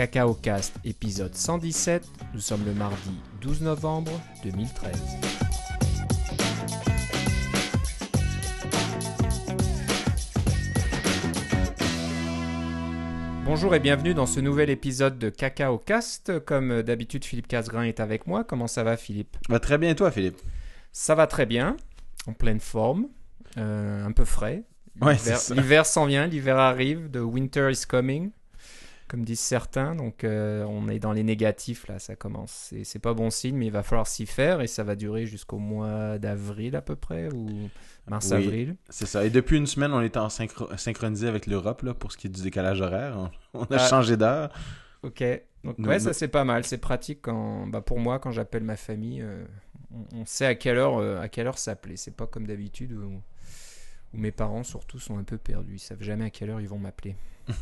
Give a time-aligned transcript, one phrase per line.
[0.00, 2.08] Cacao Cast épisode 117.
[2.32, 3.10] Nous sommes le mardi
[3.42, 4.10] 12 novembre
[4.42, 4.92] 2013.
[13.44, 16.40] Bonjour et bienvenue dans ce nouvel épisode de Cacao Cast.
[16.46, 18.42] Comme d'habitude, Philippe Casgrain est avec moi.
[18.42, 19.36] Comment ça va, Philippe?
[19.50, 20.38] Va très bien, et toi, Philippe?
[20.92, 21.76] Ça va très bien,
[22.26, 23.08] en pleine forme,
[23.58, 24.64] euh, un peu frais.
[25.02, 25.18] Ouais.
[25.50, 28.30] L'hiver s'en vient, l'hiver arrive, the winter is coming,
[29.10, 29.96] comme disent certains.
[29.96, 32.52] Donc euh, on est dans les négatifs là, ça commence.
[32.70, 35.26] C'est- C'est pas bon signe, mais il va falloir s'y faire et ça va durer
[35.26, 37.68] jusqu'au mois d'avril à peu près ou
[38.08, 38.76] mars-avril.
[38.88, 39.24] C'est ça.
[39.24, 42.28] Et depuis une semaine, on est en synchro- synchronisé avec l'Europe là, pour ce qui
[42.28, 43.30] est du décalage horaire.
[43.54, 43.88] On, on a Ah.
[43.88, 44.52] changé d'heure.
[45.02, 45.24] Ok.
[45.64, 48.76] Donc ouais, ça c'est pas mal, c'est pratique quand, bah, pour moi quand j'appelle ma
[48.76, 49.44] famille, euh,
[49.92, 51.96] on, on sait à quelle heure euh, à quelle heure s'appeler.
[51.98, 53.12] C'est pas comme d'habitude où,
[54.14, 56.68] où mes parents surtout sont un peu perdus, ils savent jamais à quelle heure ils
[56.68, 57.16] vont m'appeler.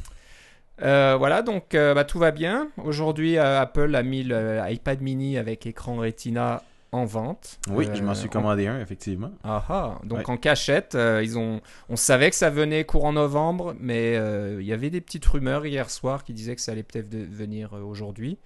[0.82, 2.68] Euh, voilà, donc euh, bah, tout va bien.
[2.76, 6.62] Aujourd'hui, euh, Apple a mis le iPad mini avec écran Retina
[6.92, 7.58] en vente.
[7.70, 9.30] Oui, je m'en suis commandé un, effectivement.
[9.44, 10.30] ah ah, donc Ouais.
[10.30, 14.14] en cachette, ils ont, on savait que ça venait courant novembre, mais
[14.58, 17.26] il y avait des petites rumeurs hier soir qui disaient que ça allait peut-être de-
[17.30, 18.38] venir aujourd'hui.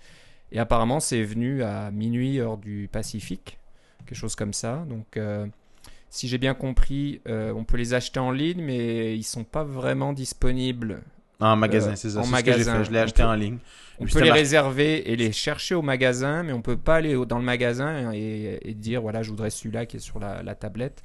[0.51, 3.59] Et apparemment, c'est venu à minuit heure du Pacifique,
[4.07, 4.85] quelque chose comme ça.
[4.89, 5.19] Donc,
[6.11, 9.63] si j'ai bien compris, euh, on peut les acheter en ligne, mais ils sont pas
[9.65, 11.01] vraiment disponibles.
[11.41, 12.21] En magasin, Euh, c'est ça.
[12.21, 12.79] en C'est que magasin.
[12.79, 12.85] fait.
[12.85, 13.59] Je l'ai On acheté peut- en ligne.
[13.99, 17.39] On peut les réserver et les chercher au magasin, mais on peut pas aller dans
[17.39, 21.03] le magasin et, et dire voilà, je voudrais celui-là qui est sur la, la tablette.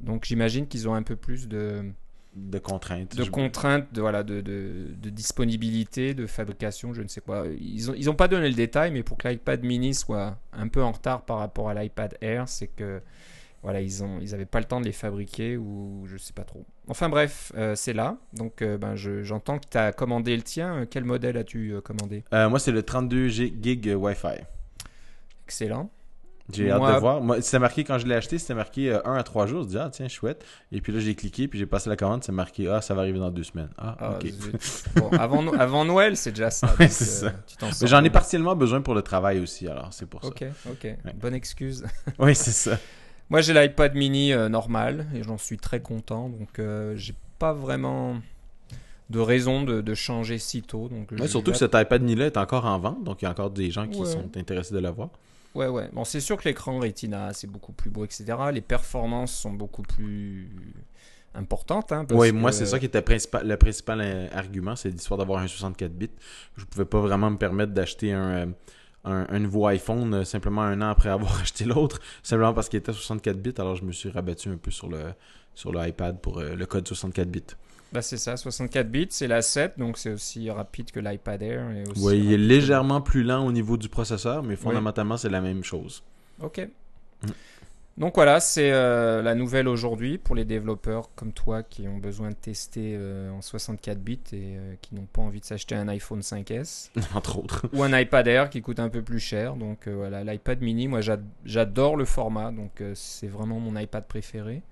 [0.00, 1.84] Donc j'imagine qu'ils ont un peu plus de,
[2.36, 3.16] De contraintes.
[3.16, 7.44] de contraintes, de, voilà, de, de, de disponibilité, de fabrication, je ne sais quoi.
[7.60, 10.68] Ils ont, ils ont pas donné le détail, mais pour que l'iPad mini soit un
[10.68, 13.00] peu en retard par rapport à l'iPad Air, c'est que
[13.62, 16.64] voilà, ils ont, ils pas le temps de les fabriquer ou je sais pas trop.
[16.86, 18.16] Enfin bref, euh, c'est là.
[18.32, 20.76] Donc euh, ben, je- j'entends que tu as commandé le tien.
[20.82, 22.24] Euh, Quel modèle as-tu euh, commandé?
[22.32, 24.42] Moi, c'est le 32 G- gig Wi-Fi.
[25.46, 25.90] Excellent.
[26.50, 27.20] J'ai hâte de voir.
[27.20, 29.64] Moi, c'était marqué, quand je l'ai acheté, c'était marqué 1 à 3 jours.
[29.64, 30.46] Je dis, ah, tiens, chouette.
[30.72, 32.24] Et puis là, j'ai cliqué, puis j'ai passé la commande.
[32.24, 33.68] C'est marqué, ah, ça va arriver dans deux semaines.
[33.76, 34.32] Ah, Ah, ok.
[34.96, 36.74] Bon, avant, No- avant Noël, c'est déjà ça.
[36.78, 36.88] Ouais,
[37.86, 40.28] j'en ai partiellement besoin pour le travail aussi, alors c'est pour ça.
[40.28, 40.96] Ok, ok.
[41.16, 41.84] Bonne excuse.
[42.18, 42.78] Oui, c'est ça.
[43.30, 46.28] Moi, j'ai l'iPad mini euh, normal et j'en suis très content.
[46.28, 48.16] Donc, euh, j'ai pas vraiment
[49.10, 50.88] de raison de, de changer si tôt.
[50.88, 53.30] Donc, Ouais, surtout que cet iPad mini-là est encore en vente, donc il y a
[53.30, 54.06] encore des gens qui Ouais.
[54.06, 55.10] sont intéressés de l'avoir.
[55.54, 55.88] Ouais, ouais.
[55.92, 58.24] Bon, c'est sûr que l'écran Retina, c'est beaucoup plus beau, etc.
[58.52, 60.50] Les performances sont beaucoup plus
[61.34, 61.90] importantes.
[61.92, 65.18] Hein, Oui, que- moi, c'est ça qui était principal, le principal euh, argument, c'est l'histoire
[65.18, 66.10] d'avoir un 64 bits.
[66.56, 68.46] Je pouvais pas vraiment me permettre d'acheter un, euh,
[69.04, 72.78] un, un nouveau iPhone euh, simplement un an après avoir acheté l'autre, simplement parce qu'il
[72.78, 75.12] était 64 bits, alors je me suis rabattu un peu sur le
[75.54, 77.42] sur l'iPad pour euh, le code 64 bits.
[77.90, 81.70] Bah, c'est ça, 64 bits, c'est la 7, donc c'est aussi rapide que l'iPad Air.
[81.70, 85.30] Et aussi Oui, il est légèrement plus lent au niveau du processeur, mais fondamentalement, c'est
[85.30, 86.04] la même chose.
[86.40, 86.68] Ok.
[87.22, 87.26] Mm.
[87.98, 92.30] Donc voilà, c'est euh, la nouvelle aujourd'hui pour les développeurs comme toi qui ont besoin
[92.30, 95.88] de tester euh, en 64 bits et euh, qui n'ont pas envie de s'acheter un
[95.88, 97.66] iPhone 5S Entre autres.
[97.72, 99.56] ou un iPad Air qui coûte un peu plus cher.
[99.56, 104.62] Donc voilà, l'iPad mini, moi j'a- j'adore le format, donc c'est vraiment mon iPad préféré.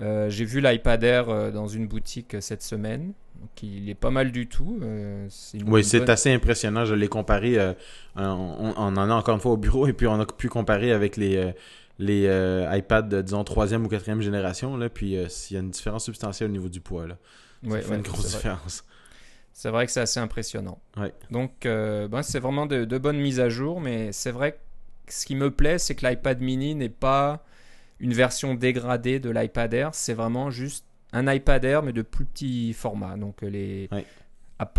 [0.00, 4.46] J'ai vu l'iPad Air dans une boutique cette semaine, donc il est pas mal du
[4.48, 4.78] tout.
[4.82, 5.28] euh,
[5.66, 6.86] Oui, c'est bonne- assez impressionnant.
[6.86, 7.58] Je l'ai comparé.
[7.58, 7.74] euh,
[8.16, 10.48] on, on- on en a encore une fois au bureau et puis on a pu
[10.48, 11.52] comparer avec les,
[12.00, 14.76] les euh, iPads, euh, disons, troisième ou quatrième génération.
[14.76, 17.06] Là, puis euh, il y a une différence substantielle au niveau du poids.
[17.06, 17.16] Là.
[17.62, 18.84] Ça Ouais, fait ouais, une grosse différence.
[19.52, 20.78] C'est vrai que c'est assez impressionnant.
[20.96, 21.12] Ouais.
[21.30, 25.12] Donc, euh, ben, c'est vraiment de, de bonnes mises à jour, mais c'est vrai que
[25.12, 27.44] ce qui me plaît, c'est que l'iPad mini n'est pas
[27.98, 32.24] une version dégradée de l'iPad Air, c'est vraiment juste un iPad Air, mais de plus
[32.24, 33.16] petit format.
[33.16, 33.90] Donc, euh, les...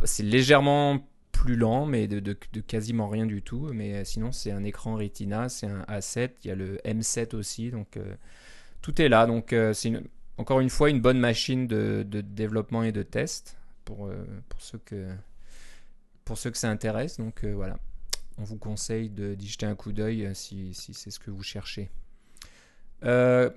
[0.05, 0.99] C'est légèrement
[1.41, 3.71] plus lent, mais de, quasiment rien du tout.
[3.73, 7.35] Mais euh, sinon, c'est un écran Retina, c'est un A7, il y a le M7
[7.35, 8.13] aussi, donc euh,
[8.83, 9.25] tout est là.
[9.25, 10.03] Donc, euh, c'est une-
[10.37, 14.09] encore une fois une bonne machine de, développement et de test pour,
[14.49, 15.07] pour, ceux que,
[16.25, 17.17] pour ceux que ça intéresse.
[17.17, 17.77] Donc voilà,
[18.37, 21.43] on vous conseille de- d'y jeter un coup d'œil si, si c'est ce que vous
[21.43, 21.89] cherchez.
[23.03, 23.49] Euh,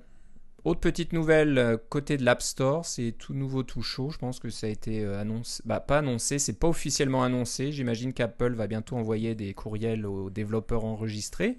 [0.65, 4.09] autre petite nouvelle, euh, côté de l'App Store, c'est tout nouveau, tout chaud.
[4.09, 7.71] Je pense que ça a été euh, annoncé, bah, pas annoncé, c'est pas officiellement annoncé.
[7.71, 11.57] J'imagine qu'Apple va bientôt envoyer des courriels aux développeurs enregistrés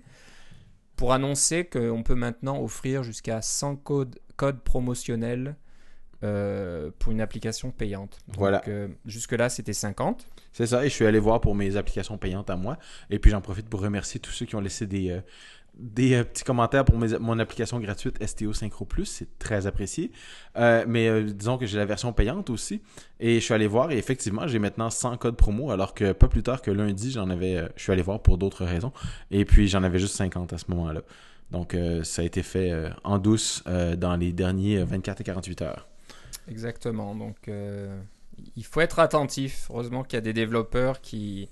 [0.96, 5.56] pour annoncer qu'on peut maintenant offrir jusqu'à 100 codes, codes promotionnels
[6.24, 8.18] euh, pour une application payante.
[8.28, 8.62] Donc, Voilà.
[8.68, 10.26] euh, Jusque-là, c'était 50.
[10.52, 10.84] C'est ça.
[10.86, 12.78] Et je suis allé voir pour mes applications payantes à moi.
[13.10, 15.20] Et puis j'en profite pour remercier tous ceux qui ont laissé des, euh,
[15.76, 19.06] des euh, petits commentaires pour mon application gratuite STO Synchro Plus.
[19.06, 20.10] C'est très apprécié.
[20.56, 22.82] Euh, mais euh, disons que j'ai la version payante aussi.
[23.20, 26.28] Et je suis allé voir et effectivement, j'ai maintenant 100 codes promo alors que pas
[26.28, 27.68] plus tard que lundi, j'en avais.
[27.76, 28.92] je suis allé voir pour d'autres raisons.
[29.30, 31.02] Et puis j'en avais juste 50 à ce moment-là.
[31.50, 32.72] Donc ça a été fait
[33.04, 35.88] en douce dans les derniers euh, 24 et 48 heures.
[36.48, 37.14] Exactement.
[37.14, 37.50] Donc,
[38.56, 39.68] il faut être attentif.
[39.70, 41.48] Heureusement qu'il y a des développeurs qui,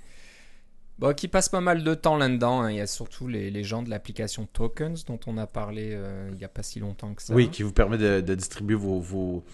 [0.98, 2.62] bon, qui passent pas mal de temps là-dedans.
[2.62, 2.70] hein.
[2.70, 6.28] Il y a surtout les, les gens de l'application Tokens dont on a parlé euh,
[6.32, 7.34] il n'y a pas si longtemps que ça.
[7.34, 9.44] Oui, qui vous permet de, de distribuer vos, vos-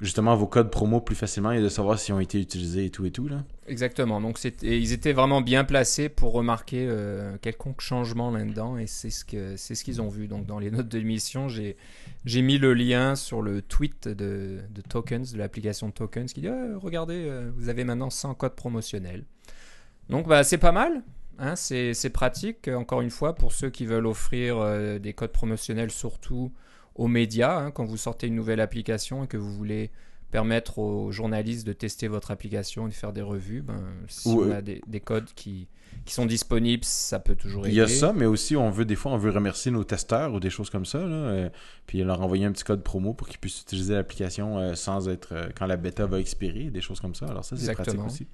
[0.00, 3.04] justement vos codes promo plus facilement et de savoir s'ils ont été utilisés et tout
[3.04, 3.28] et tout.
[3.28, 3.44] Là.
[3.66, 4.20] Exactement.
[4.20, 8.78] Donc, et ils étaient vraiment bien placés pour remarquer euh, quelconque changement là-dedans.
[8.78, 10.26] Et c'est ce que c'est ce qu'ils ont vu.
[10.26, 11.76] Donc, dans les notes de l'émission, j'ai
[12.24, 16.48] j'ai mis le lien sur le tweet de, de Tokens, de l'application Tokens, qui dit
[16.48, 19.24] Ah, Regardez, euh, vous avez maintenant 100 codes promotionnels.
[20.10, 21.02] Donc, bah, c'est pas mal.
[21.38, 25.90] hein, c'est pratique, encore une fois, pour ceux qui veulent offrir euh, des codes promotionnels,
[25.90, 26.52] surtout
[26.94, 29.90] aux médias, hein, quand vous sortez une nouvelle application et que vous voulez
[30.30, 34.42] permettre aux journalistes de tester votre application et de faire des revues, ben, si on
[34.42, 35.66] euh, a des, des codes qui,
[36.04, 37.74] qui sont disponibles, ça peut toujours aider.
[37.74, 40.32] Il y a ça, mais aussi on veut des fois on veut remercier nos testeurs
[40.32, 40.98] ou des choses comme ça.
[40.98, 41.50] Là, euh,
[41.86, 45.66] puis leur envoyer un petit code promo pour qu'ils puissent utiliser l'application sans être quand
[45.66, 47.26] la bêta va expirer, des choses comme ça.
[47.26, 48.26] Alors ça c'est pratique aussi.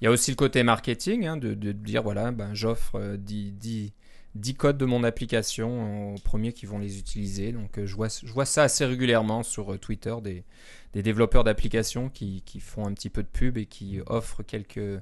[0.00, 3.52] Il y a aussi le côté marketing, hein, de, dire voilà, ben, j'offre euh, 10,
[3.52, 3.92] 10
[4.36, 7.52] 10 codes de mon application aux premiers qui vont les utiliser.
[7.52, 10.44] Donc euh, je, vois, je vois ça assez régulièrement sur euh, Twitter, des,
[10.92, 15.00] des développeurs d'applications qui, qui font un petit peu de pub et qui offrent quelques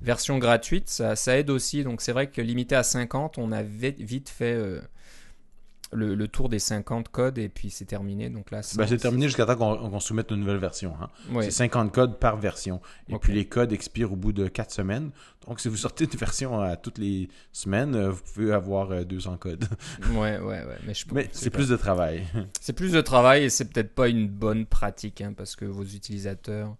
[0.00, 0.88] versions gratuites.
[0.88, 1.84] Ça, ça aide aussi.
[1.84, 4.80] Donc c'est vrai que limité à 50, on a vite, fait euh,
[5.94, 8.28] le, le tour des 50 codes et puis c'est terminé.
[8.28, 10.94] Donc là, Ben, c'est terminé jusqu'à temps qu'on soumette une nouvelle version.
[11.00, 11.08] hein.
[11.32, 11.44] Ouais.
[11.44, 12.80] C'est 50 codes par version.
[13.08, 15.10] Et puis les codes expirent au bout de 4 semaines.
[15.46, 19.04] Donc si vous sortez une version à toutes les semaines, euh, vous pouvez avoir euh,
[19.04, 19.64] 200 codes.
[20.12, 20.94] Ouais, ouais, ouais.
[21.12, 22.26] Mais, c'est plus de travail.
[22.60, 25.84] C'est plus de travail et c'est peut-être pas une bonne pratique hein, parce que vos
[25.84, 26.74] utilisateurs,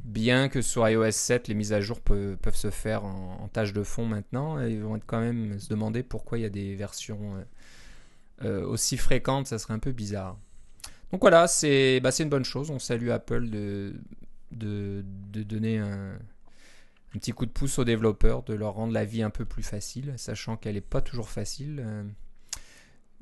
[0.00, 3.48] bien que sur iOS 7, les mises à jour peuvent, peuvent se faire en, en
[3.48, 6.50] tâche de fond maintenant, ils vont être quand même se demander pourquoi il y a
[6.50, 7.42] des versions euh, euh,
[8.44, 10.38] aussi fréquentes, ça serait un peu bizarre.
[11.12, 12.70] Donc voilà, c'est bah, une bonne chose.
[12.70, 13.94] On salue Apple de,
[14.50, 16.12] de, de donner un,
[17.14, 19.62] un petit coup de pouce aux développeurs, de leur rendre la vie un peu plus
[19.62, 21.80] facile, sachant qu'elle n'est pas toujours facile.
[21.84, 22.02] euh,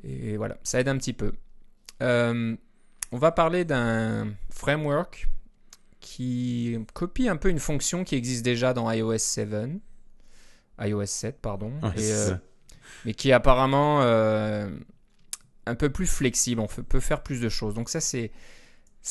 [0.04, 1.32] et voilà, ça aide un petit peu.
[2.02, 2.56] Euh,
[3.12, 5.28] on va parler d'un framework
[6.00, 9.50] qui copie un peu une fonction qui existe déjà dans iOS 7,
[10.80, 12.40] iOS 7 pardon, Ouais, et, c'est euh, ça.
[13.04, 14.68] mais qui apparemment euh,
[15.66, 17.74] un peu plus flexible, on peut faire plus de choses.
[17.74, 18.30] Donc ça c'est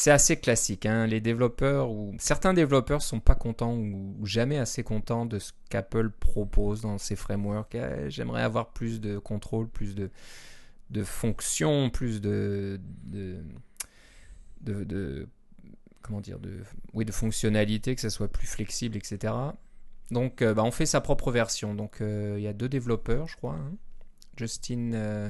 [0.07, 0.85] assez classique.
[0.85, 1.07] hein.
[1.07, 6.09] Les développeurs ou certains développeurs sont pas contents ou, jamais assez contents de ce qu'Apple
[6.11, 7.75] propose dans ses frameworks.
[7.75, 10.09] Eh, J'aimerais avoir plus de contrôle, plus de
[11.03, 12.79] fonctions, plus de
[14.61, 15.27] de,
[16.01, 16.37] comment dire
[16.93, 19.33] oui de fonctionnalités, que ça soit plus flexible, etc.
[20.11, 21.75] Donc euh, bah, on fait sa propre version.
[21.75, 23.55] Donc euh, il y a deux développeurs, je crois.
[23.55, 23.73] hein.
[24.37, 24.93] Justin.
[24.93, 25.29] euh,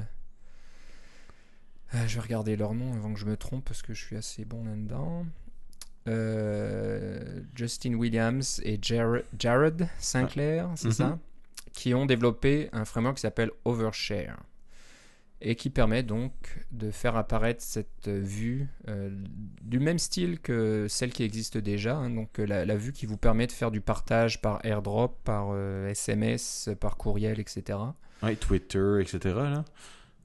[2.06, 4.44] je vais regarder leur nom avant que je me trompe parce que je suis assez
[4.44, 5.26] bon là-dedans.
[6.08, 10.92] Euh, Justin Williams et Jared, Jared Sinclair, c'est Mhm.
[10.94, 11.18] ça
[11.72, 14.36] Qui ont développé un framework qui s'appelle Overshare
[15.40, 16.32] et qui permet donc
[16.70, 19.10] de faire apparaître cette vue euh,
[19.62, 21.96] du même style que celle qui existe déjà.
[21.96, 22.10] hein.
[22.10, 25.48] donc euh, la, la vue qui vous permet de faire du partage par airdrop, par
[25.52, 27.78] euh, SMS, par courriel, etc.
[28.22, 29.18] Ouais, Twitter, etc.
[29.34, 29.64] Là.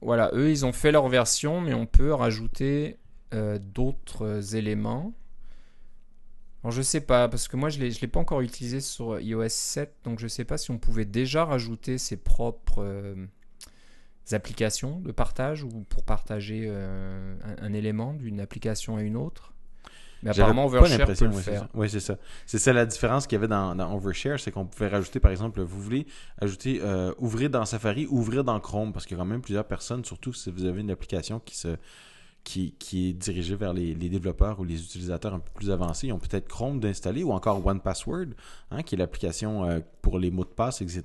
[0.00, 2.98] Voilà, eux, ils ont fait leur version, mais on peut rajouter
[3.34, 5.12] euh, d'autres éléments.
[6.62, 9.48] Alors, je sais pas, parce que moi, je ne l'ai pas encore utilisé sur iOS
[9.48, 13.26] 7, donc je sais pas si on pouvait déjà rajouter ses propres euh,
[14.32, 19.54] applications de partage ou pour partager euh, un, un élément d'une application à une autre.
[20.22, 21.68] Mais apparemment, Overshare peut le faire.
[21.74, 22.16] Oui, c'est ça.
[22.46, 25.30] C'est ça la différence qu'il y avait dans, dans Overshare, c'est qu'on pouvait rajouter, par
[25.30, 26.06] exemple, vous voulez
[26.40, 29.66] ajouter, euh, ouvrir dans Safari, ouvrir dans Chrome, parce qu'il y a quand même plusieurs
[29.66, 31.76] personnes, surtout si vous avez une application qui se
[32.78, 36.06] qui, est dirigée vers les, développeurs ou les utilisateurs un peu plus avancés.
[36.06, 38.28] Ils ont peut-être Chrome d'installer ou encore OnePassword,
[38.70, 41.02] hein, qui est l'application euh, pour les mots de passe, etc.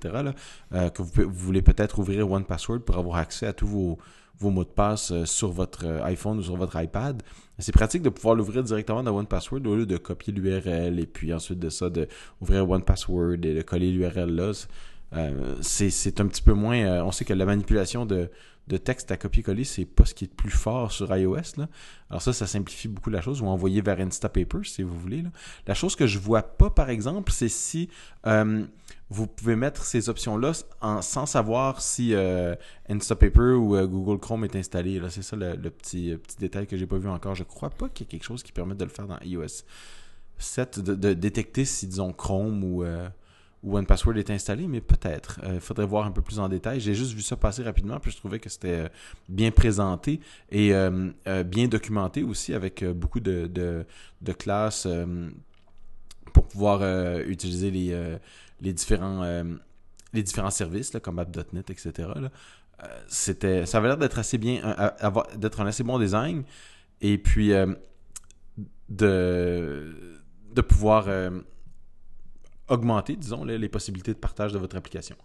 [0.74, 3.98] Euh, que vous, voulez peut-être ouvrir OnePassword pour avoir accès à tous vos,
[4.38, 7.22] vos mots de passe euh, sur votre iPhone ou sur votre iPad.
[7.60, 11.34] C'est pratique de pouvoir l'ouvrir directement dans OnePassword au lieu de copier l'URL et puis
[11.34, 12.08] ensuite de ça, de
[12.42, 14.54] ouvrir OnePassword et de coller l'URL là.
[15.16, 16.78] Euh, c'est un petit peu moins.
[16.78, 18.30] euh, on sait que la manipulation de,
[18.84, 21.62] texte à copier-coller, c'est pas ce qui est le plus fort sur iOS.
[22.10, 23.42] Alors ça, ça simplifie beaucoup la chose.
[23.42, 25.24] Ou envoyer vers Instapaper, si vous voulez.
[25.68, 27.90] La chose que je vois pas, par exemple, c'est si
[28.26, 28.66] euh,
[29.10, 30.54] vous pouvez mettre ces options-là
[31.02, 32.16] sans savoir si
[32.90, 35.00] Instapaper ou Google Chrome est installé.
[35.10, 37.36] C'est ça le, petit, petit détail que j'ai pas vu encore.
[37.36, 39.64] Je crois pas qu'il y ait quelque chose qui permette de le faire dans iOS
[40.40, 42.84] 7, de, de détecter si, disons, Chrome ou,
[43.64, 45.40] euh, ou OnePassword est installé, mais peut-être.
[45.54, 46.80] Il faudrait voir un peu plus en détail.
[46.80, 48.90] J'ai juste vu ça passer rapidement, puis je trouvais que c'était euh,
[49.30, 50.20] bien présenté
[50.52, 55.30] et euh, euh, bien documenté aussi, avec euh, beaucoup de, de, classes euh,
[56.34, 58.18] pour pouvoir euh, utiliser les, euh,
[58.62, 59.44] les différents euh,
[60.14, 61.92] les différents services comme app.net, etc.
[62.84, 66.44] Euh, c'était, ça avait l'air d'être assez bien, euh, d'être un assez bon design.
[67.02, 67.74] Et puis euh,
[68.90, 70.22] de,
[70.54, 71.42] de pouvoir euh,
[72.68, 75.16] augmenter, disons, les possibilités de partage de votre application.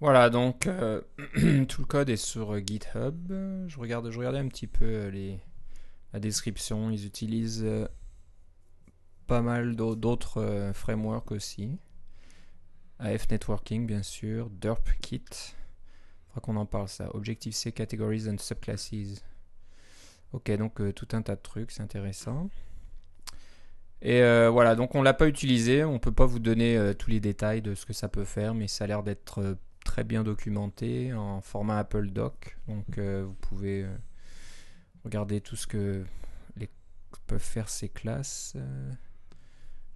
[0.00, 1.00] Voilà, donc euh,
[1.68, 3.32] tout le code est sur GitHub.
[3.66, 5.40] Je, regarde, je regardais un petit peu euh, les,
[6.12, 6.90] la description.
[6.90, 7.88] Ils utilisent euh,
[9.26, 11.78] pas mal d'au- d'autres frameworks aussi.
[13.00, 14.50] AF Networking, bien sûr.
[14.50, 15.24] DerpKit.
[16.28, 17.12] Faudra qu'on en parle ça.
[17.14, 19.22] Objective-C Categories and Subclasses.
[20.32, 22.50] Ok, donc tout un tas de trucs, c'est intéressant.
[24.00, 27.10] Et euh, voilà, donc on l'a pas utilisé, on peut pas vous donner euh, tous
[27.10, 30.04] les détails de ce que ça peut faire, mais ça a l'air d'être euh, très
[30.04, 32.56] bien documenté en format Apple Doc.
[32.68, 33.86] Donc vous pouvez
[35.04, 36.04] regarder tout ce que
[37.26, 38.54] peuvent faire ces classes.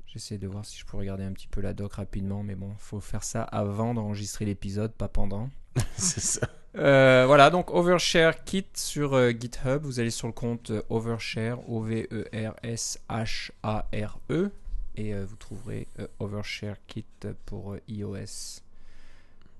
[0.07, 2.75] J'essaie de voir si je peux regarder un petit peu la doc rapidement, mais bon,
[2.77, 5.51] faut faire ça avant d'enregistrer l'épisode, pas pendant.
[5.97, 6.49] C'est ça.
[6.77, 9.83] Euh, voilà, donc Overshare Kit sur euh, GitHub.
[9.83, 14.51] Vous allez sur le compte euh, Overshare, O-V-E-R-S-H-A-R-E,
[14.97, 15.87] et euh, vous trouverez
[16.19, 17.05] Overshare Kit
[17.47, 18.61] pour iOS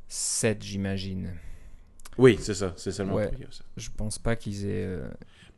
[0.09, 1.35] 7, j'imagine.
[2.19, 2.75] Oui, c'est ça.
[2.77, 3.29] C'est seulement Ouais.
[3.29, 3.49] pour iOS.
[3.77, 4.99] Je pense pas qu'ils aient.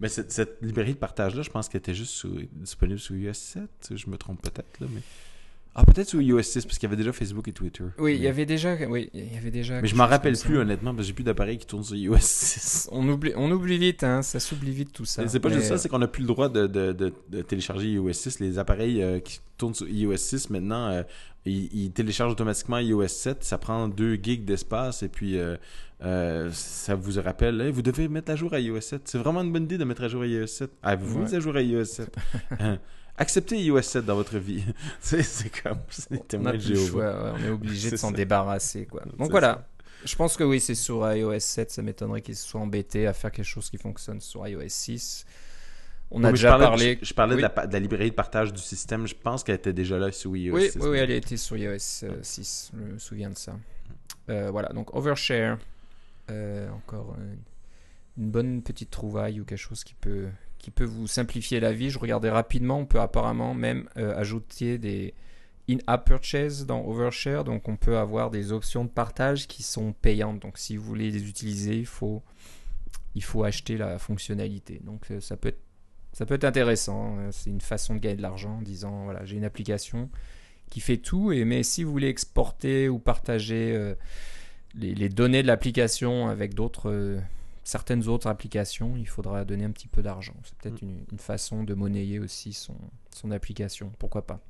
[0.00, 3.32] Mais cette, cette librairie de partage-là, je pense qu'elle était juste sous- disponible sous iOS
[3.34, 3.68] 7.
[3.94, 5.00] Je me trompe peut-être, là, mais...
[5.76, 7.82] Ah, peut-être sous iOS 6, parce qu'il y avait déjà Facebook et Twitter.
[7.98, 8.76] Oui, il y avait déjà.
[8.88, 9.80] Oui, il y avait déjà.
[9.80, 12.16] Mais je m'en rappelle plus, honnêtement, parce que j'ai plus d'appareils qui tournent sur iOS
[12.20, 12.88] 6.
[12.92, 15.26] On oublie, on oublie vite, hein, ça s'oublie vite tout ça.
[15.26, 17.42] C'est pas Mais, juste ça, c'est qu'on n'a plus le droit de, de- de- de
[17.42, 18.38] télécharger iOS 6.
[18.40, 21.02] Les appareils euh, qui tournent sur iOS 6, maintenant, euh,
[21.44, 23.42] ils, ils téléchargent automatiquement iOS 7.
[23.42, 25.56] Ça prend 2 gigs d'espace et puis euh,
[26.52, 29.02] ça vous rappelle, Hey, vous devez mettre à jour à iOS 7.
[29.06, 30.70] C'est vraiment une bonne idée de mettre à jour à iOS 7.
[30.84, 31.24] Avez-vous Ouais.
[31.30, 32.14] mis à jour à iOS 7
[32.60, 32.78] Hein?
[33.16, 34.64] Acceptez iOS 7 dans votre vie.
[35.00, 37.34] c'est comme, c'est n'a de Jéhovah.
[37.38, 38.86] on est obligé de s'en débarrasser.
[38.86, 39.02] Quoi.
[39.18, 39.66] Donc voilà,
[40.04, 41.70] je pense que oui, c'est sur iOS 7.
[41.70, 45.24] Ça m'étonnerait qu'ils se soient embêtés à faire quelque chose qui fonctionne sur iOS 6.
[46.10, 46.98] On a je déjà parlais- parlé.
[47.00, 47.38] Je, je parlais Oui.
[47.38, 49.06] de, la, pa- de la librairie de partage du système.
[49.06, 50.78] Je pense qu'elle était déjà là sous iOS Oui, 6.
[50.80, 51.70] oui, oui, elle était sur iOS
[52.04, 52.72] euh, 6.
[52.74, 53.56] Je me souviens de ça.
[54.28, 55.58] Euh, voilà, donc Overshare.
[56.30, 57.34] Euh, encore euh,
[58.16, 60.28] une bonne petite trouvaille ou quelque chose qui peut,
[60.64, 61.90] qui peut vous simplifier la vie.
[61.90, 65.12] Je regardais rapidement, on peut apparemment même euh, ajouter des
[65.68, 67.44] in-app purchase dans Overshare.
[67.44, 70.40] Donc on peut avoir des options de partage qui sont payantes.
[70.40, 72.22] Donc si vous voulez les utiliser, il faut,
[73.14, 74.80] il faut acheter la fonctionnalité.
[74.82, 75.60] Donc euh, ça peut être,
[76.14, 77.18] ça peut être intéressant.
[77.18, 80.08] Euh, C'est une façon de gagner de l'argent en disant voilà, j'ai une application
[80.70, 81.30] qui fait tout.
[81.30, 83.94] Et, mais si vous voulez exporter ou partager euh,
[84.74, 87.20] les, données de l'application avec d'autres,
[87.64, 90.34] certaines autres applications, il faudra donner un petit peu d'argent.
[90.44, 92.76] C'est peut-être une, une façon de monnayer aussi son,
[93.10, 93.90] son application.
[93.98, 94.40] Pourquoi pas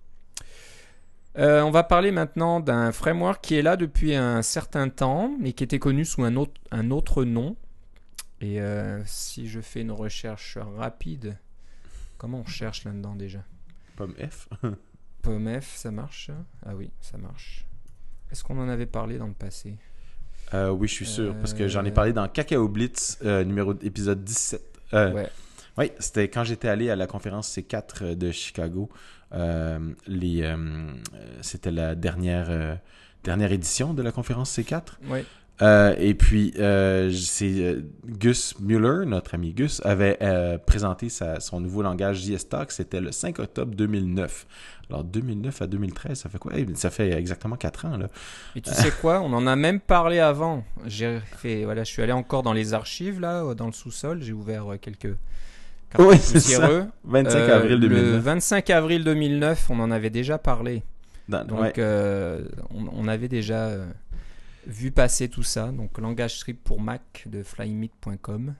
[1.36, 5.52] Euh, on va parler maintenant d'un framework qui est là depuis un certain temps, mais
[5.52, 7.56] qui était connu sous un autre, un autre nom.
[8.40, 11.36] Et euh, si je fais une recherche rapide,
[12.18, 13.42] comment on cherche là-dedans déjà?
[13.96, 14.48] Pomme F.
[15.22, 16.30] POMF, ça marche?
[16.66, 17.66] Ah oui, ça marche.
[18.30, 19.76] Est-ce qu'on en avait parlé dans le passé?
[20.52, 21.92] Euh, oui, je suis sûr, parce que j'en ai Euh.
[21.92, 24.62] parlé dans Cacao Blitz, euh, numéro épisode 17.
[24.92, 25.28] Euh, Ouais.
[25.78, 28.88] Oui, c'était quand j'étais allé à la conférence C4 de Chicago.
[30.06, 30.54] Les,
[31.40, 32.78] c'était la dernière,
[33.24, 34.98] dernière édition de la conférence C4.
[35.08, 35.24] Ouais.
[35.62, 41.38] Euh, et puis, euh, c'est euh, Gus Mueller, notre ami Gus, avait euh, présenté sa-
[41.38, 42.72] son nouveau langage JSTalk.
[42.72, 44.46] C'était le 5 octobre 2009.
[44.90, 46.52] Alors, 2009 à 2013, ça fait quoi?
[46.56, 48.08] Eh, Ça fait exactement 4 ans, là.
[48.56, 49.20] Et tu sais quoi?
[49.20, 50.64] On en a même parlé avant.
[50.86, 54.22] J'ai fait, voilà, je suis allé encore dans les archives là, euh, dans le sous-sol.
[54.22, 55.14] J'ai ouvert euh, quelques.
[55.98, 56.58] Oui, c'est ça.
[56.58, 56.86] poussiéreux.
[57.04, 58.22] 25 Euh, avril Le 2009.
[58.24, 60.82] 25 avril 2009, on en avait déjà parlé.
[61.28, 61.72] Dans- Donc, ouais.
[62.74, 63.70] on, on avait déjà
[64.66, 65.72] vu passer tout ça.
[65.72, 68.54] Donc, langage script pour Mac de flymeet.com.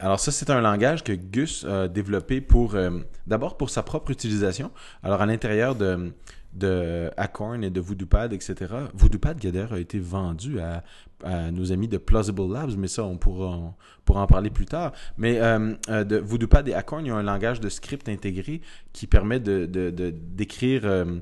[0.00, 4.10] Alors ça, c'est un langage que Gus a développé pour, euh, d'abord pour sa propre
[4.10, 4.70] utilisation.
[5.02, 6.12] Alors à l'intérieur de,
[6.54, 8.56] de Acorn et de VoodooPad, etc.
[8.94, 10.82] VoodooPad, d'ailleurs a été vendu à,
[11.24, 13.74] à, nos amis de Plausible Labs, mais ça, on pourra,
[14.08, 14.92] en parler plus tard.
[15.16, 18.60] Mais euh, euh, de VoodooPad et Acorn, il y a un langage de script intégré
[18.92, 21.18] qui permet de, de, de d'écrire euh,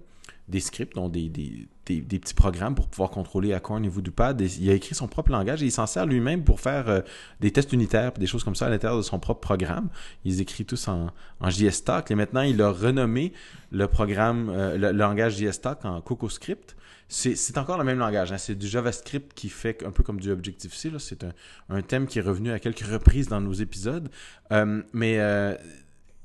[0.48, 4.40] des scripts, donc des, des, des, petits programmes pour pouvoir contrôler Acorn et VoodooPad.
[4.40, 7.00] Et il a écrit son propre langage et il s'en sert lui-même pour faire euh,
[7.40, 9.88] des tests unitaires des choses comme ça à l'intérieur de son propre programme.
[10.24, 11.10] Ils écrit tous en,
[11.40, 13.32] en JSTalk et maintenant il a renommé
[13.72, 16.76] le programme, euh, le, langage JSTalk en CocoScript.
[17.08, 18.38] C'est encore le même langage, hein.
[18.38, 20.90] c'est du JavaScript qui fait un peu comme du Objective-C.
[20.98, 21.32] C'est un,
[21.68, 24.08] un, thème qui est revenu à quelques reprises dans nos épisodes.
[24.50, 25.20] Euh, mais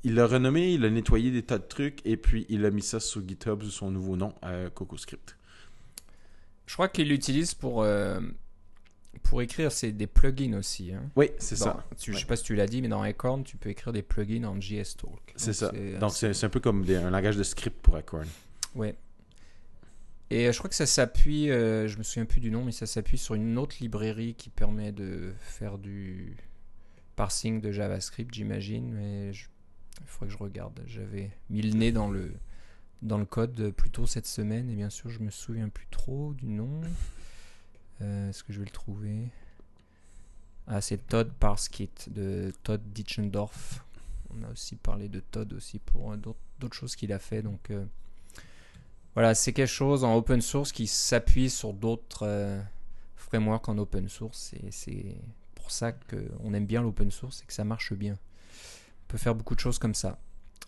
[0.04, 2.82] il l'a renommé, il a nettoyé des tas de trucs et puis il a mis
[2.82, 5.36] ça sur GitHub sous son nouveau nom, euh, CocoScript.
[6.66, 8.20] Je crois qu'il l'utilise pour, euh,
[9.22, 10.92] pour écrire c'est des plugins aussi.
[10.92, 11.10] Hein.
[11.16, 11.86] Oui, c'est ça.
[11.98, 12.16] Tu, ouais.
[12.16, 14.44] Je sais pas si tu l'as dit, mais dans Acorn, tu peux écrire des plugins
[14.44, 15.34] en JS Talk.
[15.36, 15.70] C'est ça.
[16.00, 18.26] Donc c'est un peu comme des, un langage de script pour Acorn.
[18.74, 18.96] Ouais.
[20.30, 22.86] Et je crois que ça s'appuie, euh, je me souviens plus du nom, mais ça
[22.86, 26.38] s'appuie sur une autre librairie qui permet de faire du
[27.16, 28.90] parsing de JavaScript, j'imagine.
[28.94, 29.48] Mais je,
[30.00, 30.80] il faudrait que je regarde.
[30.86, 32.32] J'avais mis le nez dans le,
[33.02, 36.32] dans le code plus tôt cette semaine, et bien sûr, je me souviens plus trop
[36.34, 36.80] du nom.
[38.00, 39.28] Euh, Est-ce que je vais le trouver?
[40.66, 43.84] Ah, c'est Todd Parskit de Todd Ditchendorf.
[44.34, 47.42] On a aussi parlé de Todd aussi pour d'autres choses qu'il a fait.
[47.42, 47.84] Donc euh,
[49.14, 52.62] voilà, c'est quelque chose en open source qui s'appuie sur d'autres euh,
[53.16, 54.54] frameworks en open source.
[54.54, 55.16] Et c'est
[55.56, 58.16] pour ça qu'on aime bien l'open source et que ça marche bien.
[59.16, 60.18] Faire beaucoup de choses comme ça.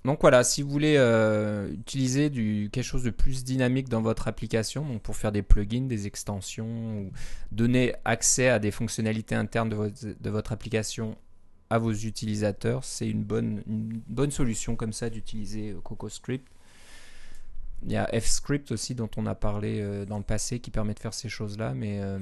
[0.05, 4.29] Donc voilà, si vous voulez euh, utiliser du, quelque chose de plus dynamique dans votre
[4.29, 7.11] application, donc pour faire des plugins, des extensions, ou
[7.53, 11.17] donner accès à des fonctionnalités internes de votre, de votre application
[11.71, 16.47] à vos utilisateurs, c'est une bonne, une bonne solution comme ça d'utiliser CocoScript.
[17.83, 20.93] Il y a FScript aussi dont on a parlé euh, dans le passé qui permet
[20.93, 22.19] de faire ces choses-là, mais euh,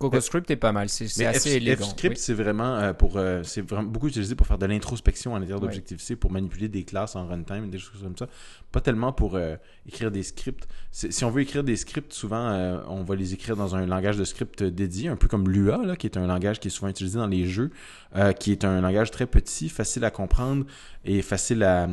[0.00, 1.84] CocoScript est pas mal, c'est assez élégant.
[1.84, 2.20] FScript, oui.
[2.20, 5.60] c'est vraiment euh, pour, euh, c'est vraiment beaucoup utilisé pour faire de l'introspection à l'intérieur
[5.60, 8.26] d'Objective-C, pour manipuler des classes en runtime, des choses comme ça.
[8.72, 10.66] Pas tellement pour euh, écrire des scripts.
[10.90, 14.16] Si on veut écrire des scripts, souvent, euh, on va les écrire dans un langage
[14.16, 16.88] de script dédié, un peu comme Lua, là, qui est un langage qui est souvent
[16.88, 17.70] utilisé dans les jeux,
[18.16, 20.64] euh, qui est un langage très petit, facile à comprendre
[21.04, 21.88] et facile à,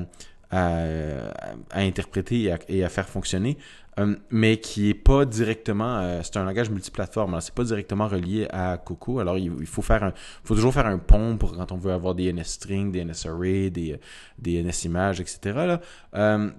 [0.52, 1.34] à,
[1.72, 3.58] interpréter et à, faire fonctionner.
[4.00, 8.48] Euh, mais qui est pas directement euh, c'est un langage multiplateforme c'est pas directement relié
[8.52, 11.78] à Coco alors il, faut faire un faut toujours faire un pont pour quand on
[11.78, 14.00] veut avoir des NSString des NSArray des
[14.38, 15.82] des NSImages etc là
[16.14, 16.52] euh,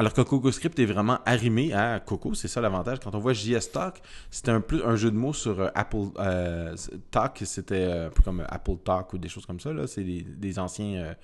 [0.00, 3.00] alors que CocoScript est vraiment arrimé à Coco, c'est ça l'avantage.
[3.00, 6.06] Quand on voit JS Talk, c'était un peu un jeu de mots sur euh, Apple
[6.18, 6.74] euh,
[7.10, 9.70] Talk, c'était un peu comme Apple Talk ou des choses comme ça.
[9.86, 11.14] C'est des, anciens euh,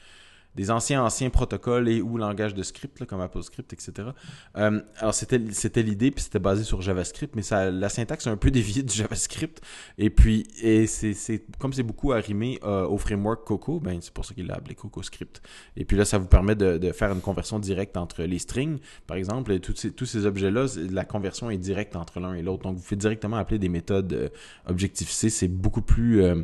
[0.57, 4.09] des anciens anciens protocoles et ou langages de script là, comme AppleScript, etc.
[4.57, 8.51] Euh, alors c'était l'idée puis c'était basé sur JavaScript, mais la syntaxe a un peu
[8.57, 9.61] dévié du JavaScript
[9.99, 10.47] et puis
[10.87, 14.55] c'est comme c'est beaucoup arrimé euh, au framework Coco, ben c'est pour ça qu'il l'a
[14.55, 15.43] appelé CocoScript.
[15.77, 19.17] Et puis là ça vous permet de, faire une conversion directe entre les strings, par
[19.17, 22.43] exemple, et tous ces tous ces objets là, la conversion est directe entre l'un et
[22.43, 22.63] l'autre.
[22.63, 24.29] Donc vous faites directement appeler des méthodes euh,
[24.67, 26.43] Objective-C, c'est beaucoup plus euh,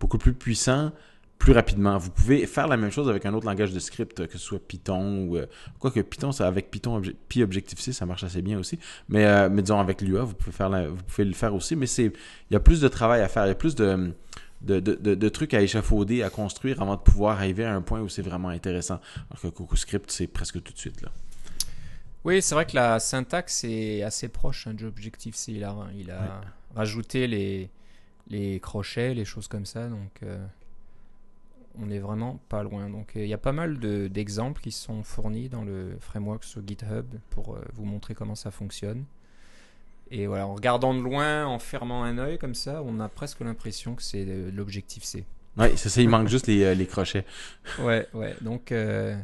[0.00, 0.92] beaucoup plus puissant
[1.42, 1.98] plus rapidement.
[1.98, 4.60] Vous pouvez faire la même chose avec un autre langage de script, que ce soit
[4.60, 5.36] Python ou...
[5.36, 5.46] Euh,
[5.80, 8.78] quoique Python, ça, avec Python Obje puis Objective-C, ça marche assez bien aussi.
[9.08, 11.74] Mais, euh, mais disons, avec Lua, vous pouvez, faire la, vous pouvez le faire aussi.
[11.74, 13.44] Mais c'est il y a plus de travail à faire.
[13.44, 14.14] Il y a plus de,
[14.60, 17.82] de, de, de, de trucs à échafauder, à construire avant de pouvoir arriver à un
[17.82, 19.00] point où c'est vraiment intéressant.
[19.28, 21.08] Alors que CocoScript, c'est presque tout de suite là.
[22.22, 25.54] Oui, c'est vrai que la syntaxe est assez proche hein, d'Objective-C.
[25.54, 26.28] Il a, il a ouais.
[26.76, 27.68] rajouté les,
[28.28, 29.88] les crochets, les choses comme ça.
[29.88, 30.20] Donc...
[30.22, 30.38] Euh
[31.80, 32.90] on est vraiment pas loin.
[32.90, 33.78] Donc il y a pas mal
[34.10, 38.34] d'exemples de, qui sont fournis dans le framework sur GitHub pour euh, vous montrer comment
[38.34, 39.04] ça fonctionne.
[40.10, 43.40] Et voilà, en regardant de loin, en fermant un œil comme ça, on a presque
[43.40, 45.24] l'impression que c'est l'objectif C.
[45.58, 47.26] Oui, c'est ça, il manque juste les, euh, les, crochets.
[47.78, 48.34] Ouais, ouais.
[48.40, 49.14] Donc, euh...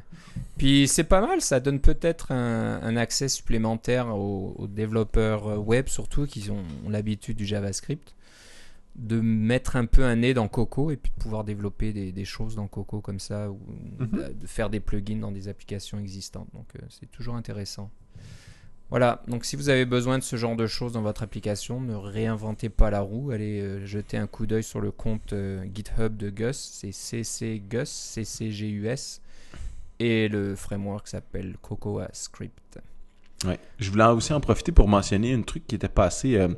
[0.59, 5.89] puis c'est pas mal, ça donne peut-être un, un, accès supplémentaire aux, aux, développeurs web,
[5.89, 8.15] surtout qui ont, ont l'habitude du JavaScript
[8.99, 12.25] de mettre un peu un nez dans Coco et puis de pouvoir développer des, des
[12.25, 13.59] choses dans Coco comme ça ou
[14.01, 14.39] mm -hmm.
[14.39, 16.49] de faire des plugins dans des applications existantes.
[16.53, 17.91] Donc euh, c'est toujours intéressant.
[18.91, 21.95] Voilà, donc si vous avez besoin de ce genre de choses dans votre application, ne
[21.95, 26.17] réinventez pas la roue, allez euh, jeter un coup d'œil sur le compte euh, GitHub
[26.17, 29.21] de Gus, c'est ccgus, ccgus,
[30.01, 32.81] et le framework s'appelle Cocoa Script.
[33.45, 33.61] Ouais.
[33.79, 36.49] Je voulais aussi en profiter pour mentionner un truc qui était passé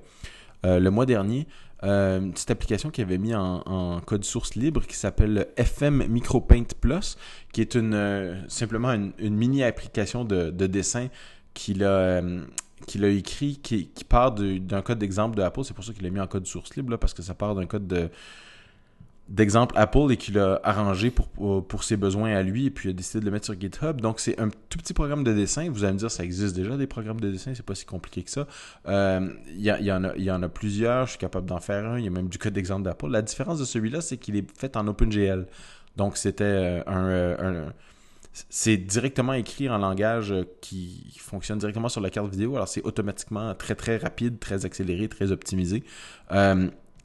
[0.63, 1.47] le mois dernier.
[1.83, 7.17] Une petite application qu'il avait mis en, code source libre qui s'appelle FM MicroPaint Plus,
[7.53, 11.09] qui est une, simplement une, mini application de, dessin
[11.55, 12.23] qu'il a,
[12.87, 15.65] qu'il a écrit, qui, part d'un code d'exemple de Apple.
[15.65, 17.67] C'est pour ça qu'il l'a mis en code source libre, parce que ça part d'un
[17.67, 18.11] code de
[19.31, 21.29] d'exemple Apple et qu'il a arrangé pour,
[21.65, 24.01] pour, ses besoins à lui et puis il a décidé de le mettre sur GitHub.
[24.01, 25.71] Donc c'est un tout petit programme de dessin.
[25.71, 28.25] Vous allez me dire, ça existe déjà des programmes de dessin, c'est pas si compliqué
[28.25, 28.49] que ça.
[28.89, 31.99] Euh, il y, en a, plusieurs, je suis capable d'en faire un.
[31.99, 33.09] Il y a même du code d'exemple d'Apple.
[33.09, 35.47] La différence de celui-là, c'est qu'il est fait en OpenGL.
[35.97, 37.73] Donc c'était euh, euh, un,
[38.49, 42.57] c'est directement écrit en langage qui fonctionne directement sur la carte vidéo.
[42.57, 45.85] Alors c'est automatiquement très très rapide, très accéléré, très optimisé.